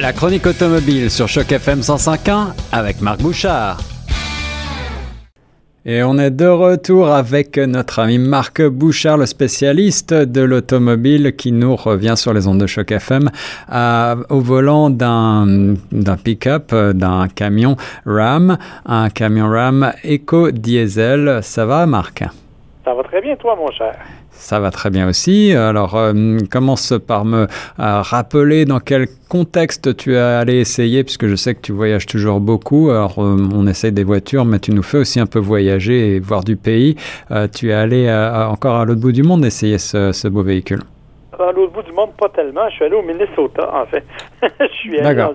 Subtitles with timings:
[0.00, 3.80] La chronique automobile sur Choc FM 105.1 avec Marc Bouchard.
[5.84, 11.50] Et on est de retour avec notre ami Marc Bouchard, le spécialiste de l'automobile qui
[11.50, 13.28] nous revient sur les ondes de choc FM
[14.28, 15.76] au volant d'un
[16.22, 17.76] pick-up, d'un camion
[18.06, 18.56] Ram,
[18.86, 21.40] un camion Ram éco-diesel.
[21.42, 22.22] Ça va Marc?
[22.88, 23.94] Ça va très bien toi mon cher.
[24.30, 25.52] Ça va très bien aussi.
[25.52, 27.46] Alors, euh, commence par me euh,
[27.76, 32.40] rappeler dans quel contexte tu es allé essayer, puisque je sais que tu voyages toujours
[32.40, 32.88] beaucoup.
[32.88, 36.18] Alors, euh, on essaye des voitures, mais tu nous fais aussi un peu voyager et
[36.18, 36.96] voir du pays.
[37.54, 38.10] tu es allé
[38.50, 40.80] encore à l'autre bout du monde essayer ce, beau véhicule.
[41.38, 42.70] À l'autre bout du monde, pas tellement.
[42.70, 44.04] Je suis allé au Minnesota, en fait.
[44.60, 45.34] je suis allé dans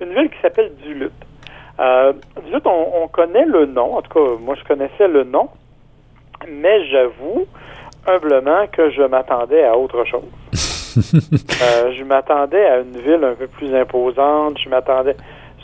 [0.00, 1.12] une ville, qui s'appelle Duluth.
[2.44, 3.98] Duluth, on connaît le nom.
[3.98, 5.48] En tout cas, moi, je connaissais le nom.
[6.50, 7.46] Mais j'avoue
[8.06, 10.22] humblement que je m'attendais à autre chose.
[10.52, 14.58] euh, je m'attendais à une ville un peu plus imposante.
[14.62, 15.16] Je m'attendais.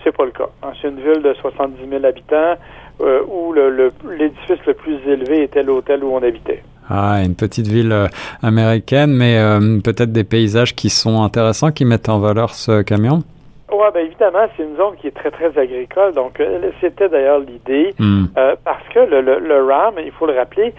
[0.05, 0.48] C'est pas le cas.
[0.62, 2.55] Hein, c'est une ville de 70 000 habitants
[3.00, 6.62] euh, où l'édifice le, plus élevé était l'hôtel où on habitait.
[6.91, 8.06] Ah, une petite ville euh,
[8.42, 13.22] américaine, mais euh, peut-être des paysages qui sont intéressants, qui mettent en valeur ce camion?
[13.70, 16.12] Oui, bien évidemment, c'est une zone qui est très, très agricole.
[16.14, 16.41] Donc,
[16.80, 18.27] c'était d'ailleurs l'idée, hmm.
[18.64, 20.72] parce que le, le, RAM, il faut le rappeler,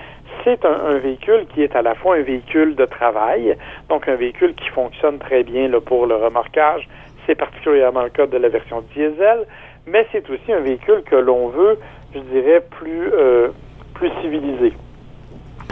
[0.43, 3.57] c'est un, véhicule qui est à la fois un véhicule de travail,
[3.89, 6.87] donc un véhicule qui fonctionne très bien là, pour le remorquage.
[7.25, 9.45] C'est particulièrement le cas de la version diesel,
[9.85, 11.77] mais c'est aussi un véhicule que l'on veut,
[12.13, 13.49] je dirais, plus, euh,
[13.93, 14.73] plus civilisé.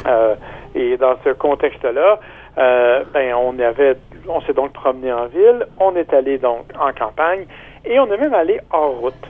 [0.05, 0.35] Euh,
[0.77, 2.19] et dans ce contexte-là,
[2.57, 3.97] euh, ben, on avait,
[4.27, 7.45] on s'est donc promené en ville, on est allé donc en campagne
[7.85, 9.27] et on est même allé hors route.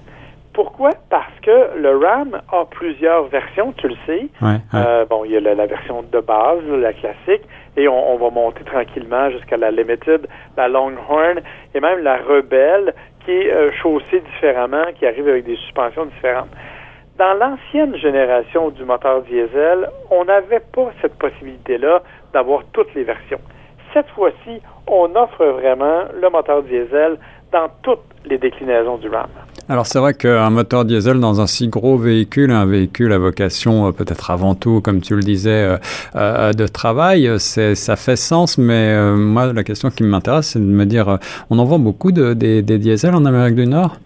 [0.53, 0.89] Pourquoi?
[1.09, 4.27] Parce que le RAM a plusieurs versions, tu le sais.
[4.73, 7.43] Euh, bon, il y a la, version de base, la classique,
[7.75, 11.41] et on, va monter tranquillement jusqu'à la Limited, la Longhorn,
[11.75, 16.49] et même la Rebelle, qui est euh, chaussée différemment, qui arrive avec des suspensions différentes.
[17.17, 23.39] Dans l'ancienne génération du moteur diesel, on n'avait pas cette possibilité-là d'avoir toutes les versions.
[23.91, 27.17] Cette fois-ci, on offre vraiment le moteur diesel
[27.51, 29.29] dans toutes les déclinaisons du RAM.
[29.67, 33.87] Alors c'est vrai qu'un moteur diesel dans un si gros véhicule, un véhicule à vocation
[33.87, 35.77] euh, peut-être avant tout, comme tu le disais, euh,
[36.15, 38.59] euh, de travail, ça fait sens.
[38.59, 41.17] Mais moi, la question qui m'intéresse, c'est de me dire,
[41.49, 43.97] on en vend beaucoup de, des diesels en Amérique du Nord?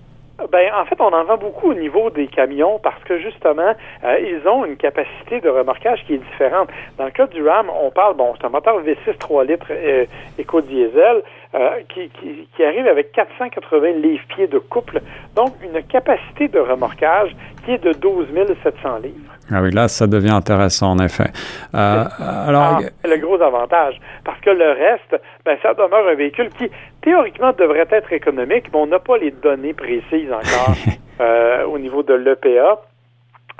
[0.51, 4.47] Ben, en fait, on en vend beaucoup au niveau des camions parce que justement, ils
[4.47, 6.69] ont une capacité de remorquage qui est différente.
[6.97, 10.05] Dans le cas du RAM, on parle, bon, c'est un moteur V6 3 litres euh,
[10.37, 11.23] éco-diesel.
[11.53, 15.01] Euh, qui, qui, qui, arrive avec 480 livres-pieds de couple,
[15.35, 17.35] donc une capacité de remorquage
[17.65, 18.27] qui est de 12
[18.63, 19.33] 700 livres.
[19.51, 21.29] Ah oui, là, ça devient intéressant, en effet.
[21.75, 22.05] Euh,
[22.47, 26.71] alors, ah, le gros avantage, parce que le reste, ben, ça demeure un véhicule qui,
[27.01, 30.75] théoriquement, devrait être économique, mais on n'a pas les données précises encore
[31.19, 32.79] euh, au niveau de l'EPA.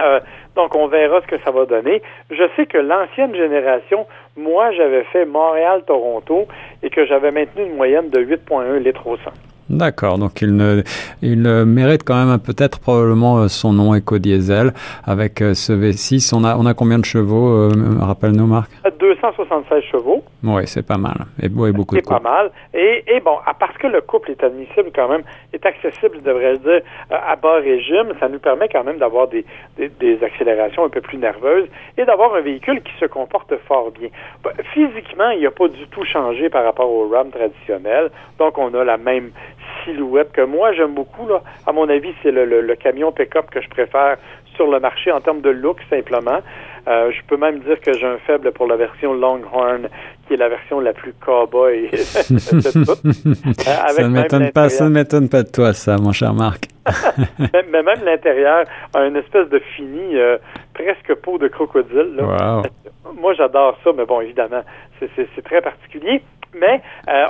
[0.01, 0.19] Euh,
[0.56, 2.01] donc, on verra ce que ça va donner.
[2.29, 4.06] Je sais que l'ancienne génération,
[4.38, 6.47] moi, j'avais fait Montréal-Toronto
[6.84, 9.31] et que j'avais maintenu une moyenne de 8,1 litres au 100.
[9.69, 10.84] D'accord, donc il, ne,
[11.22, 14.73] il mérite quand même peut-être probablement euh, son nom éco-diesel
[15.06, 16.35] avec euh, ce V6.
[16.35, 17.69] On a, combien de chevaux,
[18.00, 18.69] rappelle-nous Marc?
[19.01, 20.23] 276 chevaux.
[20.44, 21.25] Oui, c'est pas mal.
[21.41, 22.51] Et, beaucoup C'est pas mal.
[22.73, 25.23] Et, et, bon, parce que le couple est admissible quand même,
[25.53, 29.44] est accessible, je devrais dire, à bas régime, ça nous permet quand même d'avoir des,
[29.78, 31.67] des, accélérations un peu plus nerveuses
[31.97, 34.09] et d'avoir un véhicule qui se comporte fort bien.
[34.44, 38.11] Bah, physiquement, il n'a pas du tout changé par rapport au RAM traditionnel.
[38.38, 39.31] Donc, on a la même
[39.84, 41.28] silhouette que moi j'aime beaucoup.
[41.28, 41.41] Là.
[41.66, 44.17] À mon avis, c'est le, le, camion pick-up que je préfère
[44.56, 46.40] sur le marché en termes de look simplement.
[46.88, 49.88] Euh, je peux même dire que j'ai un faible pour la version Longhorn,
[50.28, 52.34] qui est la version la plus cowboy de euh, ça
[54.03, 56.66] ne m'étonne pas, ça ne m'étonne pas de toi, ça, mon cher Marc.
[57.38, 60.40] mais même l'intérieur a une espèce de fini euh,
[60.74, 62.16] presque peau de crocodile.
[62.16, 62.64] Là.
[63.20, 64.64] Moi, j'adore ça, mais bon, évidemment,
[65.00, 66.24] c'est très particulier.
[66.53, 66.81] Mais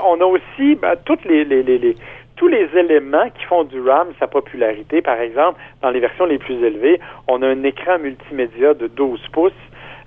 [0.04, 1.96] on a aussi ben, toutes les, les, les
[2.42, 5.04] tous les éléments qui font du RAM sa popularité.
[5.04, 9.22] Par exemple, dans les versions les plus élevées, on a un écran multimédia de 12
[9.32, 9.52] pouces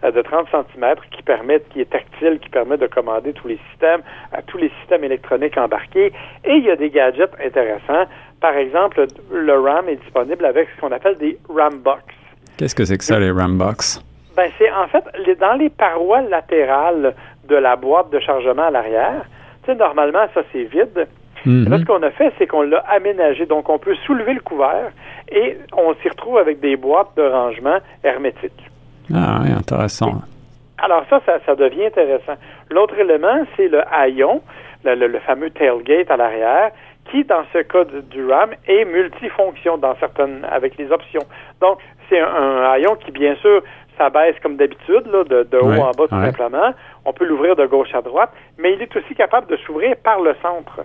[0.03, 3.61] euh, de 30 cm qui permet, qui est tactile, qui permet de commander tous les
[3.71, 4.01] systèmes,
[4.33, 6.13] euh, tous les systèmes électroniques embarqués.
[6.45, 8.11] Et il y a des gadgets intéressants.
[8.41, 12.03] Par exemple, le RAM est disponible avec ce qu'on appelle des RAM Box.
[12.59, 14.03] Qu'est-ce que c'est que ça, les RAM Box?
[14.37, 15.05] Ben, c'est en fait
[15.39, 17.15] dans les parois latérales
[17.45, 19.25] de la boîte de chargement à l'arrière.
[19.63, 21.07] Tu sais, normalement, ça, c'est vide.
[21.46, 21.69] Mhm.
[21.69, 23.46] Là, ce qu'on a fait, c'est qu'on l'a aménagé.
[23.46, 24.91] Donc, on peut soulever le couvert
[25.31, 28.70] et on s'y retrouve avec des boîtes de rangement hermétiques.
[29.12, 30.23] Ah oui, intéressant.
[30.79, 32.35] Alors ça, ça, devient intéressant.
[32.70, 34.43] L'autre élément, c'est le haillon,
[34.85, 36.73] le, fameux tailgate à l'arrière,
[37.11, 41.23] qui dans ce cas du, RAM, est multifonction dans certaines, avec les options.
[41.61, 43.62] Donc, c'est un, haillon qui, bien sûr,
[43.96, 46.75] s'abaisse comme d'habitude, de, de haut en bas tout simplement.
[47.05, 50.20] On peut l'ouvrir de gauche à droite, mais il est aussi capable de s'ouvrir par
[50.20, 50.81] le centre.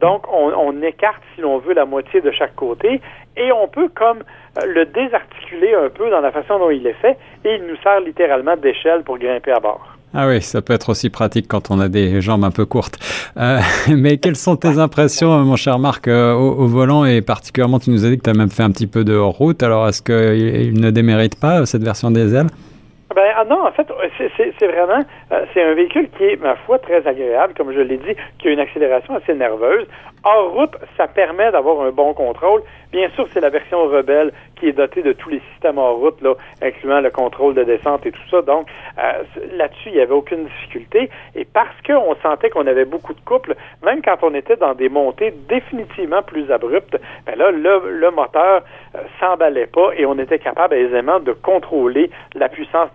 [0.00, 3.00] Donc, on, écarte, si l'on veut, la moitié de chaque côté
[3.36, 4.18] et on peut comme
[4.58, 7.76] euh, le désarticuler un peu dans la façon dont il est fait et il nous
[7.82, 9.94] sert littéralement d'échelle pour grimper à bord.
[10.16, 12.98] Ah oui, ça peut être aussi pratique quand on a des jambes un peu courtes.
[13.36, 13.58] Euh,
[13.88, 18.04] mais quelles sont tes impressions, mon cher Marc, euh, au, volant et particulièrement, tu nous
[18.04, 19.62] as dit que tu as même fait un petit peu de route.
[19.62, 22.46] Alors, est-ce qu'il ne démérite pas cette version diesel
[23.14, 23.86] ben ah non, en fait,
[24.58, 25.00] c'est vraiment
[25.52, 28.50] c'est un véhicule qui est, ma foi, très agréable, comme je l'ai dit, qui a
[28.50, 29.86] une accélération assez nerveuse.
[30.26, 32.62] Hors route, ça permet d'avoir un bon contrôle.
[32.92, 36.20] Bien sûr, c'est la version rebelle qui est dotée de tous les systèmes hors route,
[36.22, 38.40] là, incluant le contrôle de descente et tout ça.
[38.40, 38.68] Donc,
[38.98, 39.22] euh,
[39.52, 41.10] là-dessus, il n'y avait aucune difficulté.
[41.34, 44.88] Et parce qu'on sentait qu'on avait beaucoup de couple, même quand on était dans des
[44.88, 46.96] montées définitivement plus abruptes,
[47.26, 48.62] ben là, le, moteur
[48.94, 52.90] euh, s'emballait pas et on était capable aisément de contrôler la puissance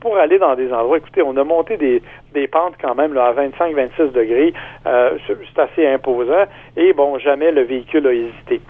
[0.00, 0.98] pour aller dans des endroits.
[0.98, 2.02] Écoutez, on a monté des,
[2.34, 4.52] des pentes quand même là, à 25-26 degrés.
[4.86, 6.44] Euh, c'est assez imposant.
[6.76, 8.60] Et bon, jamais le véhicule a hésité.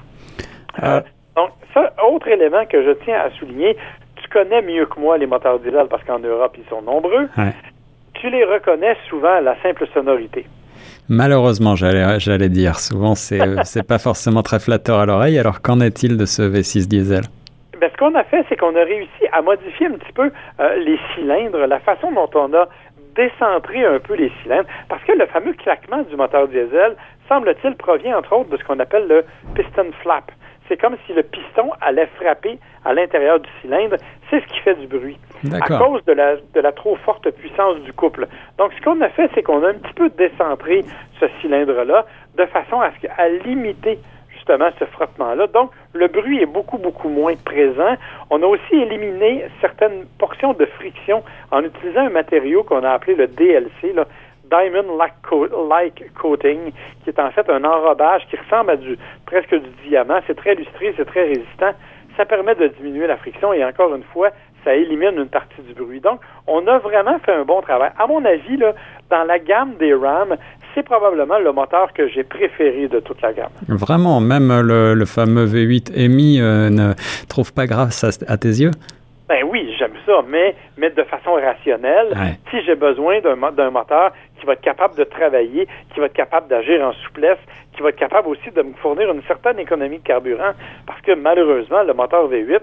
[0.83, 1.01] Euh, euh.
[1.37, 3.77] donc, ça, autre élément que je tiens à souligner,
[4.17, 7.29] tu connais mieux que moi les moteurs diesel parce qu'en Europe, ils sont nombreux.
[8.15, 10.47] Tu les reconnais souvent à la simple sonorité.
[11.09, 15.39] Malheureusement, j'allais dire, souvent, c'est pas forcément très flatteur à l'oreille.
[15.39, 17.23] Alors, qu'en est-il de ce V6 diesel?
[17.81, 20.31] Ben, ce qu'on a fait, c'est qu'on a réussi à modifier un petit peu
[20.61, 22.69] euh, les cylindres, la façon dont on a
[23.17, 26.95] décentré un peu les cylindres, parce que le fameux claquement du moteur diesel,
[27.27, 29.25] semble-t-il, provient entre autres de ce qu'on appelle le
[29.55, 30.31] piston flap.
[30.69, 33.97] C'est comme si le piston allait frapper à l'intérieur du cylindre.
[34.29, 35.19] C'est ce qui fait du bruit.
[35.53, 38.29] À cause de la, de la trop forte puissance du couple.
[38.59, 40.85] Donc, ce qu'on a fait, c'est qu'on a un petit peu décentré
[41.19, 42.05] ce cylindre-là
[42.37, 43.99] de façon à, à limiter
[44.79, 45.47] ce frottement-là.
[45.49, 47.97] Donc, le bruit est beaucoup, beaucoup moins présent.
[48.31, 53.15] On a aussi éliminé certaines portions de friction en utilisant un matériau qu'on a appelé
[53.17, 53.95] le DLC,
[54.51, 54.99] Diamond
[55.69, 56.73] Like Coating,
[57.03, 60.21] qui est en fait un enrobage qui ressemble à du presque du diamant.
[60.27, 61.73] C'est très lustré, c'est très résistant.
[62.17, 64.31] Ça permet de diminuer la friction et encore une fois,
[64.65, 66.01] ça élimine une partie du bruit.
[66.01, 67.91] Donc, on a vraiment fait un bon travail.
[67.99, 68.75] À mon avis, là,
[69.09, 70.37] dans la gamme des RAM,
[70.75, 73.51] c'est probablement le moteur que j'ai préféré de toute la gamme.
[73.69, 76.93] Vraiment, même le, fameux V8 EMI euh, ne
[77.29, 78.71] trouve pas grâce à, tes yeux?
[79.29, 82.17] Ben oui, j'aime ça, mais, mais de façon rationnelle.
[82.51, 86.49] Si j'ai besoin d'un moteur qui va être capable de travailler, qui va être capable
[86.49, 87.39] d'agir en souplesse,
[87.77, 90.53] qui va être capable aussi de me fournir une certaine économie de carburant,
[90.87, 92.61] parce que malheureusement, le moteur V8,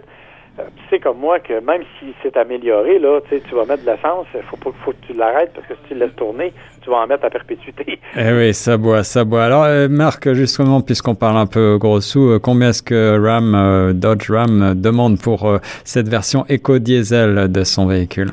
[0.58, 4.26] tu sais comme moi que même si c'est amélioré, là, tu vas mettre de l'essence,
[4.34, 6.98] il faut, faut que tu l'arrêtes parce que si tu le laisses tourner, tu vas
[6.98, 8.00] en mettre à perpétuité.
[8.20, 9.44] Eh oui, ça boit, ça boit.
[9.44, 13.54] Alors, euh, Marc, justement, puisqu'on parle un peu gros sous, euh, combien est-ce que Ram,
[13.54, 18.32] euh, Dodge Ram demande pour cette version éco-diesel de son véhicule?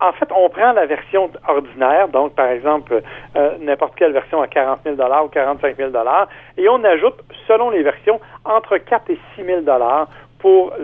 [0.00, 3.00] En fait, on prend la version ordinaire, donc par exemple
[3.62, 5.90] n'importe quelle version à 40 000 ou 45 000
[6.58, 7.14] et on ajoute,
[7.48, 9.60] selon les versions, entre 4 et 6 000
[10.44, 10.74] pour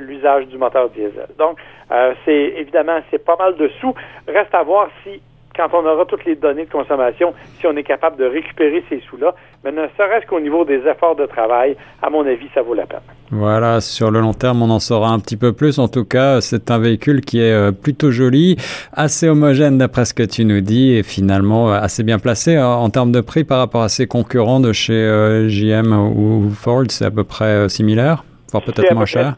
[0.00, 1.28] l'usage du moteur diesel.
[1.38, 1.58] Donc,
[1.92, 3.94] euh, c'est évidemment, c'est pas mal de sous.
[4.26, 5.20] Reste à voir si,
[5.56, 9.00] quand on aura toutes les données de consommation, si on est capable de récupérer ces
[9.08, 9.32] sous-là.
[9.62, 12.84] Mais ne serait-ce qu'au niveau des efforts de travail, à mon avis, ça vaut la
[12.86, 12.98] peine.
[13.30, 15.78] Voilà, sur le long terme, on en saura un petit peu plus.
[15.78, 18.56] En tout cas, c'est un véhicule qui est euh, plutôt joli,
[18.92, 22.90] assez homogène d'après ce que tu nous dis, et finalement euh, assez bien placé en
[22.90, 26.86] termes de prix par rapport à ses concurrents de chez JM ou Ford.
[26.88, 29.36] C'est à peu près similaire peut-être moins cher.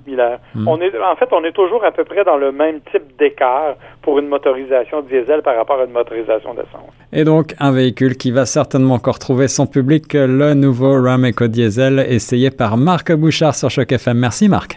[0.55, 0.69] Hmm.
[0.69, 3.75] On est, en fait, on est toujours à peu près dans le même type d'écart
[4.03, 6.93] pour une motorisation diesel par rapport à une motorisation d'essence.
[7.13, 11.49] Et donc, un véhicule qui va certainement encore trouver son public, le nouveau Ram Eco
[11.49, 14.19] Diesel essayé par Marc Bouchard sur Choc FM.
[14.19, 14.77] Merci Marc.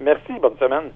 [0.00, 0.90] Merci, bonne semaine.